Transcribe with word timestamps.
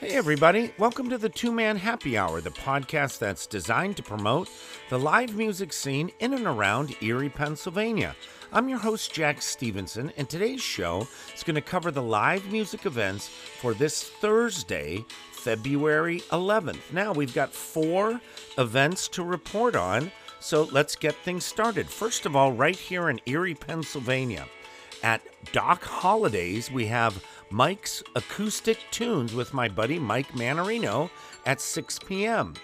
Hey, 0.00 0.10
everybody. 0.10 0.70
Welcome 0.78 1.10
to 1.10 1.18
the 1.18 1.28
Two 1.28 1.50
Man 1.50 1.76
Happy 1.76 2.16
Hour, 2.16 2.40
the 2.40 2.50
podcast 2.50 3.18
that's 3.18 3.48
designed 3.48 3.96
to 3.96 4.02
promote 4.04 4.48
the 4.90 4.98
live 4.98 5.34
music 5.34 5.72
scene 5.72 6.12
in 6.20 6.34
and 6.34 6.46
around 6.46 6.94
Erie, 7.02 7.28
Pennsylvania. 7.28 8.14
I'm 8.52 8.68
your 8.68 8.78
host, 8.78 9.12
Jack 9.12 9.42
Stevenson, 9.42 10.12
and 10.16 10.28
today's 10.28 10.62
show 10.62 11.08
is 11.34 11.42
going 11.42 11.56
to 11.56 11.60
cover 11.60 11.90
the 11.90 12.00
live 12.00 12.46
music 12.52 12.86
events 12.86 13.26
for 13.26 13.74
this 13.74 14.04
Thursday, 14.04 15.04
February 15.32 16.20
11th. 16.30 16.92
Now, 16.92 17.12
we've 17.12 17.34
got 17.34 17.52
four 17.52 18.20
events 18.56 19.08
to 19.08 19.24
report 19.24 19.74
on, 19.74 20.12
so 20.38 20.68
let's 20.70 20.94
get 20.94 21.16
things 21.16 21.44
started. 21.44 21.88
First 21.90 22.24
of 22.24 22.36
all, 22.36 22.52
right 22.52 22.76
here 22.76 23.10
in 23.10 23.20
Erie, 23.26 23.56
Pennsylvania, 23.56 24.46
at 25.02 25.22
Doc 25.52 25.82
Holidays, 25.84 26.70
we 26.70 26.86
have 26.86 27.24
Mike's 27.50 28.02
Acoustic 28.14 28.78
Tunes 28.90 29.34
with 29.34 29.54
my 29.54 29.68
buddy 29.68 29.98
Mike 29.98 30.30
Manarino 30.32 31.10
at 31.46 31.60
6 31.60 31.98
p.m. 32.00 32.54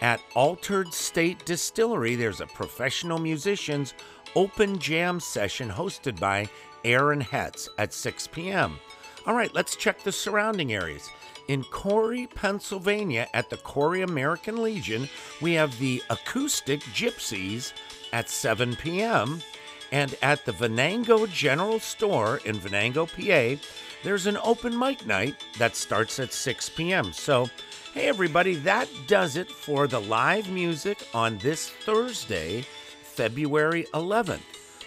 At 0.00 0.20
Altered 0.34 0.92
State 0.92 1.44
Distillery, 1.44 2.14
there's 2.14 2.40
a 2.40 2.46
professional 2.46 3.18
musicians 3.18 3.94
open 4.36 4.78
jam 4.78 5.18
session 5.18 5.68
hosted 5.70 6.20
by 6.20 6.48
Aaron 6.84 7.20
Hetz 7.20 7.68
at 7.78 7.92
6 7.92 8.26
p.m. 8.28 8.78
All 9.26 9.34
right, 9.34 9.52
let's 9.54 9.76
check 9.76 10.02
the 10.02 10.12
surrounding 10.12 10.72
areas. 10.72 11.10
In 11.48 11.64
Corry, 11.64 12.32
Pennsylvania, 12.32 13.26
at 13.32 13.48
the 13.48 13.56
Corry 13.56 14.04
American 14.04 14.62
Legion, 14.62 15.08
we 15.40 15.54
have 15.54 15.76
the 15.78 16.02
Acoustic 16.10 16.80
Gypsies 16.80 17.72
at 18.12 18.28
7 18.28 18.76
p.m. 18.76 19.42
And 19.90 20.16
at 20.22 20.44
the 20.44 20.52
Venango 20.52 21.26
General 21.26 21.80
Store 21.80 22.40
in 22.44 22.58
Venango, 22.58 23.06
PA, 23.06 23.62
there's 24.02 24.26
an 24.26 24.38
open 24.44 24.78
mic 24.78 25.06
night 25.06 25.36
that 25.58 25.76
starts 25.76 26.18
at 26.18 26.32
6 26.32 26.68
p.m. 26.70 27.12
So, 27.12 27.48
hey, 27.94 28.08
everybody, 28.08 28.54
that 28.56 28.88
does 29.06 29.36
it 29.36 29.50
for 29.50 29.86
the 29.86 30.00
live 30.00 30.50
music 30.50 31.06
on 31.14 31.38
this 31.38 31.70
Thursday, 31.70 32.64
February 33.02 33.86
11th. 33.94 34.40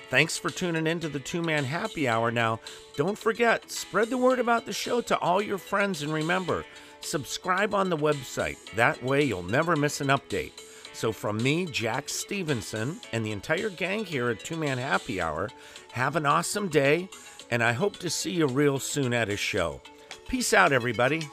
Thanks 0.09 0.38
for 0.38 0.50
tuning 0.50 0.88
in 0.88 1.00
to 1.00 1.09
the 1.09 1.20
Two 1.20 1.42
Man 1.42 1.64
Happy 1.64 2.08
Hour. 2.08 2.31
Now, 2.31 2.59
don't 2.98 3.17
forget, 3.17 3.72
spread 3.72 4.09
the 4.09 4.17
word 4.17 4.39
about 4.39 4.66
the 4.66 4.73
show 4.73 5.02
to 5.02 5.17
all 5.20 5.42
your 5.42 5.58
friends 5.58 6.04
and 6.04 6.14
remember, 6.14 6.66
subscribe 7.00 7.73
on 7.73 7.89
the 7.89 7.98
website. 7.98 8.58
That 8.76 9.02
way, 9.02 9.23
you'll 9.23 9.44
never 9.44 9.76
miss 9.76 10.02
an 10.02 10.09
update. 10.09 10.52
So, 10.94 11.11
from 11.11 11.38
me, 11.38 11.66
Jack 11.66 12.09
Stevenson, 12.09 13.00
and 13.11 13.25
the 13.25 13.31
entire 13.31 13.70
gang 13.70 14.06
here 14.06 14.30
at 14.30 14.44
Two 14.44 14.58
Man 14.58 14.78
Happy 14.78 15.22
Hour, 15.22 15.50
have 15.94 16.16
an 16.16 16.25
awesome 16.25 16.67
day, 16.67 17.09
and 17.50 17.64
I 17.64 17.72
hope 17.72 17.98
to 17.98 18.09
see 18.09 18.31
you 18.31 18.48
real 18.48 18.78
soon 18.78 19.14
at 19.14 19.30
a 19.30 19.38
show. 19.38 19.81
Peace 20.28 20.53
out, 20.53 20.72
everybody. 20.72 21.28